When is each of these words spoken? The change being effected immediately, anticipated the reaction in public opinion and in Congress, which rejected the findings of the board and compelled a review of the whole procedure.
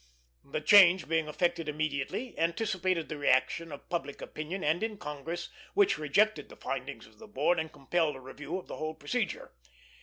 The 0.43 0.61
change 0.61 1.07
being 1.07 1.27
effected 1.27 1.69
immediately, 1.69 2.33
anticipated 2.39 3.07
the 3.07 3.19
reaction 3.19 3.71
in 3.71 3.79
public 3.87 4.19
opinion 4.19 4.63
and 4.63 4.81
in 4.81 4.97
Congress, 4.97 5.49
which 5.75 5.99
rejected 5.99 6.49
the 6.49 6.55
findings 6.55 7.05
of 7.05 7.19
the 7.19 7.27
board 7.27 7.59
and 7.59 7.71
compelled 7.71 8.15
a 8.15 8.19
review 8.19 8.57
of 8.57 8.65
the 8.67 8.77
whole 8.77 8.95
procedure. 8.95 9.51